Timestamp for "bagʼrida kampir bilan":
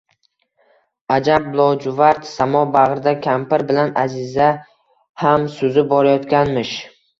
2.77-3.93